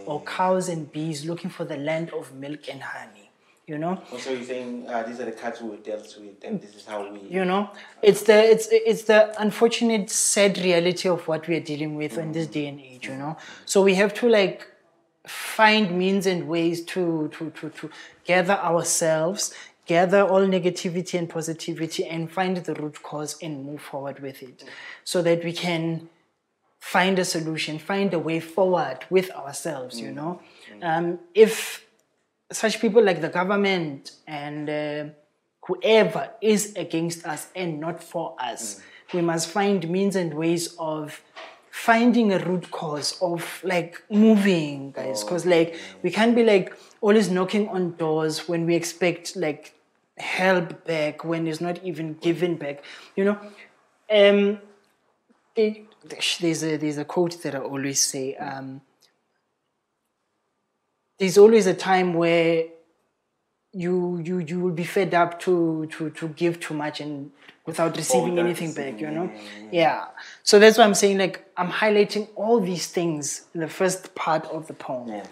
[0.05, 3.22] or cows and bees looking for the land of milk and honey.
[3.65, 6.61] You know, So you're saying uh, these are the cards we were dealt with, and
[6.61, 7.21] this is how we.
[7.21, 7.69] you know,
[8.01, 12.33] it's the it's it's the unfortunate, sad reality of what we are dealing with in
[12.33, 13.07] this day and age.
[13.07, 14.67] You know, so we have to like
[15.27, 17.89] find means and ways to to to to
[18.25, 19.53] gather ourselves
[19.85, 24.63] gather all negativity and positivity and find the root cause and move forward with it
[25.03, 26.09] so that we can
[26.79, 30.41] find a solution find a way forward with ourselves you know
[30.81, 31.85] um, if
[32.53, 35.05] such people like the government and uh,
[35.65, 38.81] whoever is against us and not for us
[39.13, 41.21] we must find means and ways of
[41.69, 45.23] finding a root cause of like moving guys.
[45.23, 49.73] Because like we can't be like always knocking on doors when we expect like
[50.17, 52.83] help back when it's not even given back.
[53.15, 53.37] You know
[54.11, 54.59] um
[55.55, 58.81] it, there's a there's a quote that i always say um
[61.19, 62.65] there's always a time where
[63.73, 67.31] you you you will be fed up to to to give too much and
[67.65, 69.31] without receiving anything back you know?
[69.71, 70.05] Yeah.
[70.43, 74.45] So that's why i'm saying like i'm highlighting all these things in the first part
[74.47, 75.07] of the poem.
[75.07, 75.25] Yeah.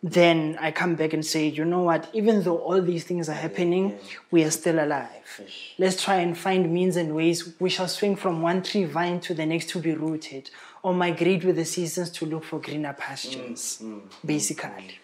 [0.00, 2.08] then i come back and say you know what?
[2.12, 3.98] Even though all these things are happening
[4.30, 5.40] we are still alive.
[5.78, 9.34] Let's try and find means and ways we shall swing from one tree vine to
[9.34, 10.50] the next to be rooted
[10.82, 14.98] or migrate with the seasons to look for greener pastures mm, mm, mm, basically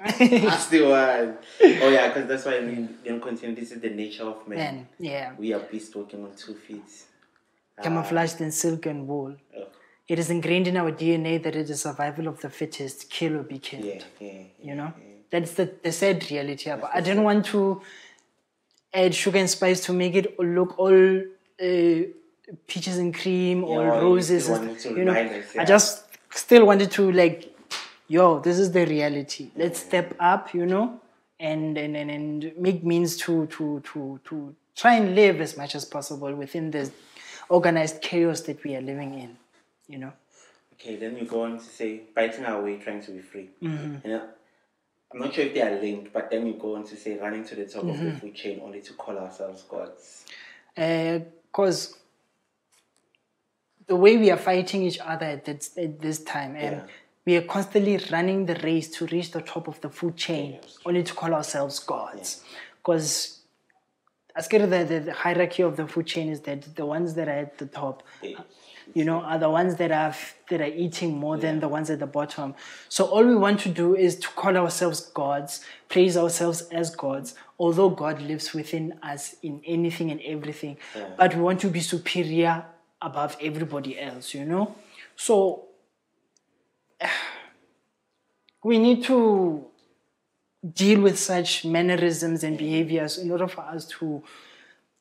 [0.00, 1.36] That's the one.
[1.82, 3.54] Oh yeah, because that's why I mean, you know, continue.
[3.54, 4.58] This is the nature of man.
[4.58, 5.32] Man, yeah.
[5.36, 6.90] We are beasts walking on two feet.
[7.78, 9.36] Uh, camouflaged in silk and wool.
[9.54, 9.66] Oh,
[10.08, 13.42] It is ingrained in our DNA that it is survival of the fittest, kill or
[13.42, 13.84] be killed.
[13.84, 14.42] yeah, yeah.
[14.62, 14.92] You know,
[15.30, 16.70] that's the, the sad reality.
[16.70, 17.82] But I didn't want to
[18.94, 21.18] add sugar and spice to make it look all
[21.62, 22.02] uh,
[22.66, 24.48] peaches and cream or Yeah, roses.
[24.48, 27.54] and wanted stuff, to you know, us, I just still wanted to like,
[28.08, 29.50] yo, this is the reality.
[29.56, 31.00] Let's step up, you know,
[31.38, 35.74] and and, and, and make means to to to to try and live as much
[35.74, 36.90] as possible within this
[37.48, 39.36] organized chaos that we are living in.
[39.88, 40.12] You know.
[40.74, 43.50] Okay, then you go on to say biting our way, trying to be free.
[43.62, 44.06] Mm-hmm.
[44.08, 44.22] You know,
[45.12, 47.44] I'm not sure if they are linked, but then you go on to say running
[47.44, 48.04] to the top of Mm-hmm.
[48.06, 50.24] the food chain only to call ourselves gods.
[50.74, 51.96] because
[53.90, 56.82] the way we are fighting each other at this, at this time, and Yeah.
[57.26, 61.02] we are constantly running the race to reach the top of the food chain, only
[61.02, 62.28] to call ourselves gods.
[62.78, 63.40] Because
[64.36, 67.14] as good as the, the, the hierarchy of the food chain is that the ones
[67.14, 68.04] that are at the top,
[68.94, 70.14] you know, are the ones that are
[70.50, 72.54] that are eating more than the ones at the bottom.
[72.88, 77.34] So all we want to do is to call ourselves gods, praise ourselves as gods,
[77.58, 80.76] although God lives within us in anything and everything.
[81.18, 82.64] But we want to be superior
[83.02, 84.74] above everybody else, you know?
[85.16, 85.66] So
[88.64, 89.64] we need to
[90.74, 94.22] deal with such mannerisms and behaviors in order for us to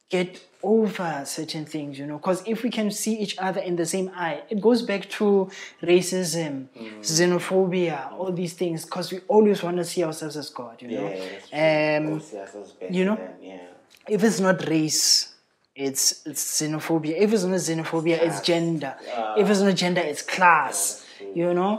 [0.09, 2.17] get over certain things, you know.
[2.17, 5.49] Because if we can see each other in the same eye, it goes back to
[5.81, 6.67] racism,
[7.01, 8.85] xenophobia, all these things.
[8.85, 11.15] Because we always want to see ourselves as God, you know.
[11.51, 11.97] Yeah.
[11.99, 13.59] Um, Go see ourselves better you know, yeah.
[14.07, 15.33] if it's not race,
[15.87, 17.13] it's it's xenophobia.
[17.17, 18.93] If it's not xenophobia, it's gender.
[19.15, 19.35] Ah.
[19.37, 21.05] if it's not gender, it's class.
[21.35, 21.73] you know,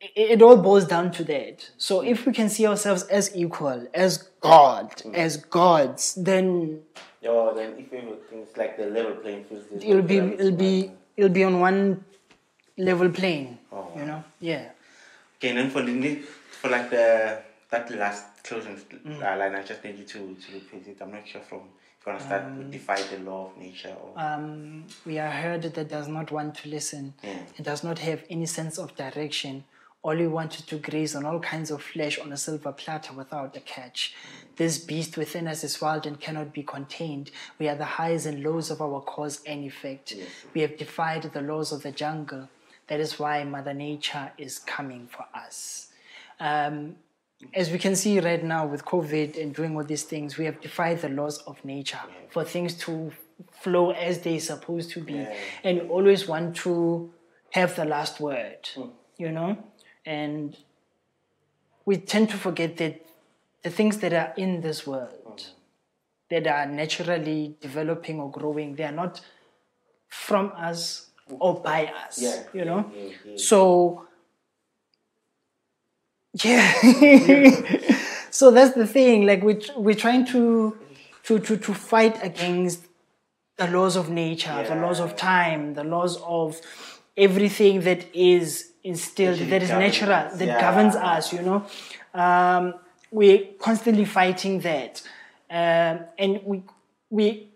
[0.00, 1.70] it, it all boils down to that.
[1.76, 5.14] So if we can see ourselves as equal, as God, Mm.
[5.14, 6.82] as gods, then
[7.22, 10.74] Yo, then if everything's like the level playing field, it'll be it'll be
[11.16, 12.02] it'll be on one
[12.78, 13.58] level plane.
[13.72, 14.70] Oh, You know, yeah.
[15.36, 16.14] Okay, and then for the
[16.60, 17.06] for like the
[17.70, 19.20] that last closing Mm.
[19.22, 20.96] uh, line, I just need you to to repeat it.
[21.02, 21.62] I'm not sure from
[22.16, 25.88] if gonna start to defy the law of nature um, we are a herd that
[25.88, 27.14] does not want to listen
[27.58, 29.64] It does not have any sense of direction.
[30.02, 33.54] All we wanted to graze on all kinds of flesh on a silver platter without
[33.56, 34.14] a catch.
[34.56, 37.30] This beast within us is wild and cannot be contained.
[37.58, 40.14] We are the highs and lows of our cause and effect.
[40.54, 42.48] We have defied the laws of the jungle.
[42.86, 45.88] That is why Mother Nature is coming for us.
[46.40, 46.96] Um,
[47.54, 50.60] as we can see right now with COVID and doing all these things, we have
[50.60, 52.00] defied the laws of nature
[52.30, 53.12] for things to
[53.52, 55.26] flow as they're supposed to be.
[55.64, 57.12] And you always want to
[57.50, 58.88] have the last word, hmm.
[59.16, 59.56] you know?
[60.04, 60.56] And
[61.84, 63.06] we tend to forget that
[63.62, 65.34] the things that are in this world, hmm.
[66.30, 69.20] that are naturally developing or growing, they are not
[70.08, 71.36] from us hmm.
[71.40, 72.90] or by us, Yeah, you know?
[72.94, 73.36] yeah,
[76.34, 76.72] yeah.
[76.72, 77.98] So, yeah.
[78.30, 79.26] so that's the thing.
[79.26, 80.76] Like we we're trying to
[81.24, 82.86] to to to fight against
[83.56, 86.60] the laws of nature, the laws of time, the laws of
[87.16, 90.60] everything that is instilled, Actually that is natural, that yeah.
[90.60, 91.32] governs us.
[91.32, 91.66] You know,
[92.14, 92.74] um,
[93.10, 95.02] we're constantly fighting that,
[95.50, 96.62] um, and we
[97.10, 97.48] we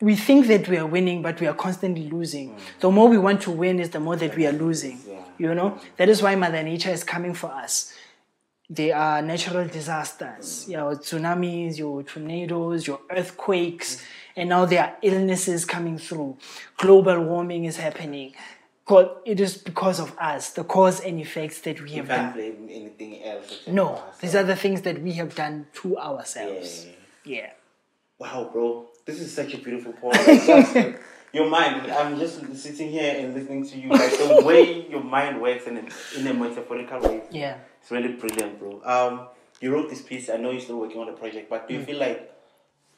[0.00, 2.56] we think that we are winning, but we are constantly losing.
[2.80, 5.00] The more we want to win, is the more that we are losing.
[5.38, 7.91] You know, that is why Mother Nature is coming for us.
[8.70, 14.02] There are natural disasters, your tsunamis, your tornadoes, your earthquakes, mm.
[14.36, 16.38] and now there are illnesses coming through.
[16.78, 18.34] Global warming is happening.
[18.84, 22.32] God, it is because of us, the cause and effects that we have can't done.
[22.32, 23.62] blame anything else.
[23.66, 26.86] No, these are the things that we have done to ourselves.
[26.86, 26.92] Yeah.
[27.24, 27.52] Yeah.
[28.18, 30.14] Wow, bro, this is such a beautiful poem.
[31.34, 33.88] It's just, like, your mind, I'm just sitting here and listening to you.
[33.90, 37.22] Like the way your mind works in a, in a metaphorical way.
[37.30, 37.56] Yeah.
[37.80, 38.82] It's really brilliant, bro.
[38.84, 39.28] Um,
[39.60, 40.28] you wrote this piece.
[40.30, 41.68] I know you're still working on the project, but Mm.
[41.68, 42.28] do you feel like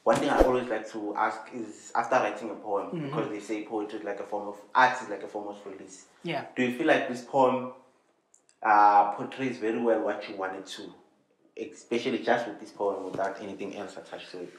[0.03, 3.05] one thing I always like to ask is after writing a poem, Mm-hmm.
[3.07, 5.57] because they say poetry is like a form of art is like a form of
[5.65, 6.05] release.
[6.23, 6.45] Yeah.
[6.55, 7.71] Do you feel like this poem
[8.61, 10.93] uh, portrays very well what you wanted to,
[11.57, 14.53] especially just with this poem without anything else attached to it?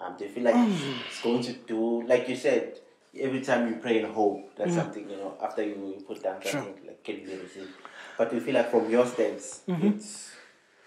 [0.00, 2.78] Um, do you feel like it's going to do, like you said,
[3.18, 6.86] every time you pray in hope, that's something, you know, after you put down something,
[6.86, 7.68] like can received.
[8.16, 10.30] But do you feel like from your stance, it's,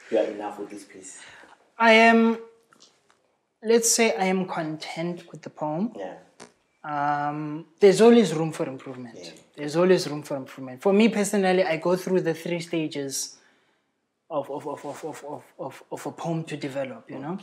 [0.10, 1.22] you are enough with this piece?
[1.78, 2.38] I am,
[3.64, 5.94] let's say, I am content with the poem.
[5.96, 6.16] Yeah.
[6.84, 9.18] Um, there's always room for improvement.
[9.22, 9.32] Yeah.
[9.56, 10.82] There's always room for improvement.
[10.82, 13.38] For me personally, I go through the three stages
[14.30, 17.38] of, of, of, of, of, of, of, of a poem to develop, you know.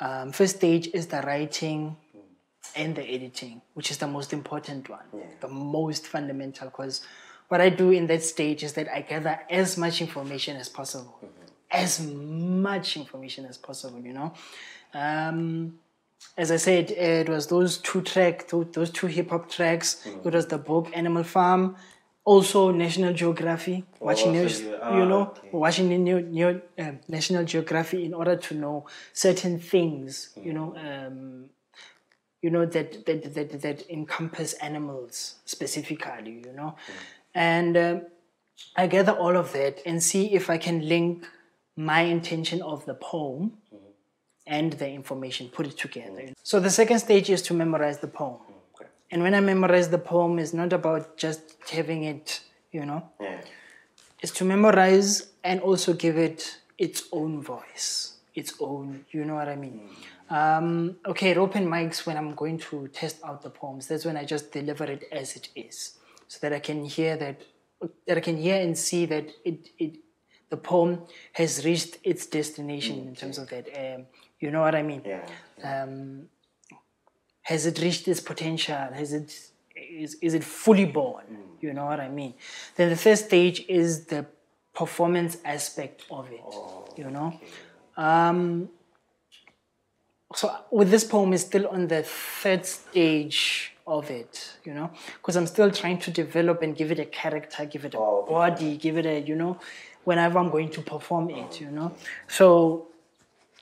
[0.00, 1.96] Um, first stage is the writing
[2.76, 5.24] and the editing, which is the most important one, Yeah.
[5.40, 6.68] the most fundamental.
[6.68, 7.02] Because
[7.48, 11.18] what I do in that stage is that I gather as much information as possible,
[11.70, 14.00] as much information as possible.
[14.00, 14.32] You know,
[14.94, 15.78] um,
[16.36, 20.06] as I said, it was those two track, those, those two hip hop tracks.
[20.06, 21.76] It was the book Animal Farm.
[22.24, 25.48] Also, National Geography, watching so news, you- you ah, know, okay.
[25.52, 30.76] watching the new, new uh, National Geography in order to know certain things, you know,
[30.76, 31.46] um,
[32.42, 36.74] you know that that that that encompass animals specifically, you know,
[37.34, 38.02] and um,
[38.76, 41.26] I gather all of that and see if I can link
[41.76, 43.58] my intention of the poem
[44.46, 46.28] and the information, put it together.
[46.42, 48.40] So the second stage is to memorize the poem.
[49.10, 53.40] And when I memorize the poem, it's not about just having it, you know, Yeah.
[54.22, 59.48] is to memorize and also give it its own voice, its own, you know what
[59.48, 59.90] I mean?
[60.30, 64.16] Um, okay, at open mics, when I'm going to test out the poems, that's when
[64.16, 67.40] I just deliver it as it is, so that I can hear that,
[68.06, 69.96] that I can hear and see that it, it
[70.50, 73.66] the poem has reached its destination in terms of that.
[73.76, 74.06] Um,
[74.40, 75.02] you know what I mean?
[75.04, 75.24] Yeah.
[75.82, 76.28] um,
[77.50, 78.76] has it reached its potential?
[79.00, 79.28] Has it
[80.04, 81.24] is, is it fully born?
[81.60, 82.34] You know what I mean?
[82.76, 84.24] Then the third stage is the
[84.80, 86.50] performance aspect of it.
[87.00, 87.28] you know,
[87.96, 88.68] um,
[90.34, 92.02] so with this poem is still on the
[92.42, 94.32] third stage of it.
[94.64, 97.94] You know, because I'm still trying to develop and give it a character, give it
[97.94, 98.32] a Oh, okay.
[98.32, 99.58] body, give it a you know,
[100.04, 101.60] whenever I'm going to perform it.
[101.60, 101.88] You know,
[102.28, 102.86] so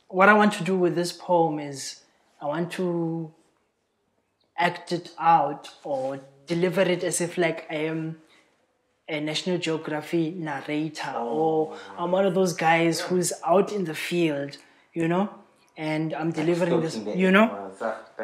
[0.08, 2.02] what I want to do with this poem is
[2.42, 3.32] I want to
[4.58, 8.18] act it out or deliver it as if like I am
[9.08, 14.58] a National Geography narrator or I'm one of those guys who's out in the field,
[14.92, 15.30] you know,
[15.76, 17.72] and I'm delivering this, you know.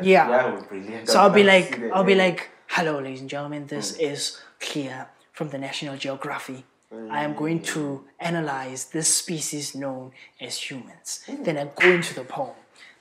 [0.02, 0.60] Yeah.
[1.04, 5.48] So I'll be like, I'll be like, hello, ladies and gentlemen, this is Clear from
[5.50, 6.64] the National Geography.
[7.10, 11.24] I am going to analyze this species known as humans.
[11.28, 12.54] Then I go into the poem.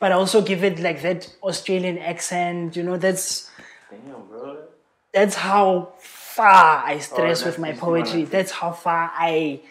[0.03, 2.75] But I also give it like that Australian accent.
[2.75, 3.49] You know, that's
[3.89, 4.57] Damn, bro.
[5.13, 8.25] that's how far I stress that's with my poetry.
[8.25, 9.61] That's how far I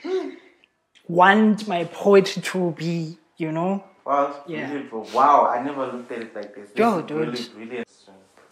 [1.07, 3.19] want my poetry to be.
[3.37, 4.83] You know, Wow, Yeah.
[4.89, 5.05] bro.
[5.13, 6.71] Wow, I never looked at it like this.
[6.71, 7.19] this Yo, dude.
[7.19, 7.85] Really, really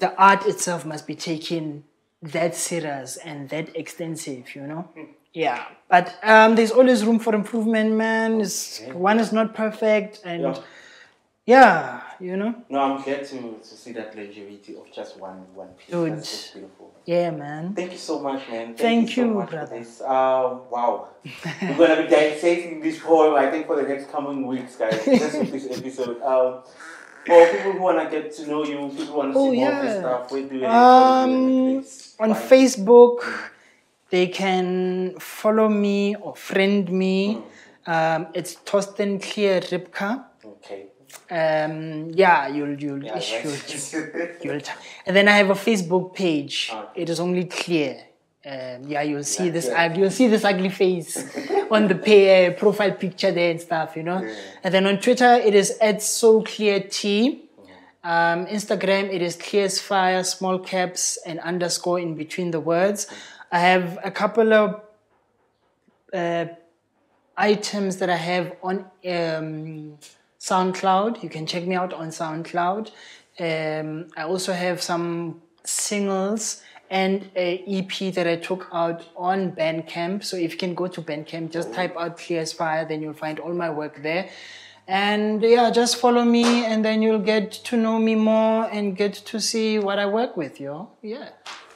[0.01, 1.85] the art itself must be taken
[2.21, 4.91] that serious and that extensive, you know?
[5.33, 5.65] Yeah.
[5.89, 8.41] But um, there's always room for improvement, man.
[8.43, 10.21] It's, one is not perfect.
[10.25, 10.63] And Yeah.
[11.47, 12.55] Yeah, you know?
[12.69, 15.89] No, I'm glad to, to see that longevity of just one one piece.
[15.91, 16.13] Dude.
[16.13, 16.95] That's just beautiful.
[17.07, 17.75] Yeah, man.
[17.75, 18.75] Thank you so much, man.
[18.75, 19.67] Thank so you, much brother.
[19.67, 20.01] For this.
[20.03, 21.09] Um, wow.
[21.63, 25.03] We're gonna be dissecting this poem, I think, for the next coming weeks, guys.
[25.05, 26.21] Just with this episode.
[26.23, 26.63] Um,
[27.27, 29.83] for people who wanna get to know you, people who wanna Oh, see more of
[29.83, 31.77] this stuff, where do you Um,
[32.21, 32.35] on.
[32.35, 33.25] Facebook,
[34.11, 37.43] they can follow me or friend me.
[37.87, 40.25] Um, it's Torsten Clear Ripka.
[40.45, 40.87] Okay.
[41.31, 43.57] Um, yeah, you'll you'll Yeah, you'll,
[44.43, 44.61] you'll
[45.07, 46.71] and then I have a Facebook page.
[46.73, 47.03] Okay.
[47.03, 47.97] It is only clear.
[48.45, 49.67] Um, yeah, you'll see Yeah, this.
[49.67, 49.95] yeah.
[49.95, 51.17] You'll see this ugly face
[51.71, 53.97] on the pay, uh, profile picture there and stuff.
[53.97, 54.27] You know.
[54.65, 57.45] And then on Twitter, it is at so clear t.
[58.03, 63.07] Um, Instagram, it is clears fire, small caps and underscore in between the words.
[63.53, 64.81] I have a couple of
[66.15, 66.47] uh,
[67.37, 69.99] items that I have on um,
[70.41, 71.23] SoundCloud.
[71.23, 72.91] You can check me out on SoundCloud.
[73.39, 80.25] Um, I also have some singles and a EP that I took out on Bandcamp.
[80.25, 83.15] So if you can go to Bandcamp, just type out Clear as Fire, then you'll
[83.15, 84.29] find all my work there.
[84.89, 89.15] And yeah, just follow me, and then you'll get to know me more and get
[89.15, 90.91] to see what I work with, yo.
[91.01, 91.29] Yeah.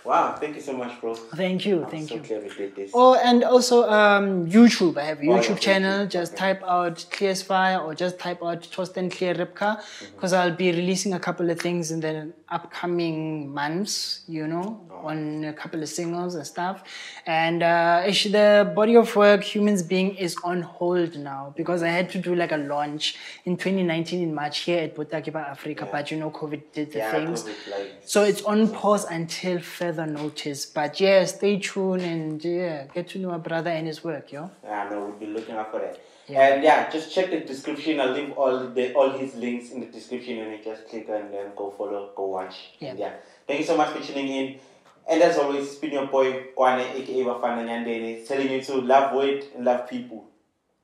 [0.04, 1.14] Wow, thank you so much, bro.
[1.14, 1.84] Thank you.
[1.84, 2.20] I'm Thank so you.
[2.20, 2.90] glad we did this.
[2.92, 4.98] Oh, and also um, YouTube.
[4.98, 6.06] I have a Oh, yeah, YouTube channel.
[6.06, 6.10] YouTube.
[6.10, 6.40] Just Okay.
[6.40, 10.14] type out Clear Fire or just type out Torsten Clear Ripka Mm-hmm.
[10.16, 15.08] because I'll be releasing a couple of things and the upcoming months, you know, Oh.
[15.08, 16.82] on a couple of singles and stuff.
[17.26, 22.10] And uh, the body of work, Humans Being, is on hold now because I had
[22.10, 26.18] to do like a launch in 2019 in March here at Botakiba Africa, but you
[26.18, 27.42] know, COVID did the yeah, things.
[27.44, 30.66] COVID, like, So it's on pause until further notice.
[30.66, 34.50] But yeah, stay tuned and yeah, get to know my brother and his work, yo.
[34.62, 35.98] Yeah, no, we'll be looking out for that.
[36.28, 36.54] Yeah.
[36.54, 38.00] And yeah, just check the description.
[38.00, 41.32] I'll leave all the all his links in the description and you just click and
[41.32, 42.54] then go follow, go watch.
[42.78, 42.94] Yeah.
[42.96, 43.12] Yeah.
[43.46, 44.58] Thank you so much for tuning in.
[45.06, 49.14] And as always, it's been your boy Kwane aka Bafana Nyandene telling you to love
[49.14, 50.24] weight and love people.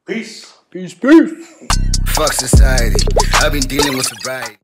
[0.05, 0.59] Peace.
[0.71, 1.69] Peace, peace.
[2.09, 3.07] Fuck society.
[3.35, 4.60] I've been dealing with sobriety.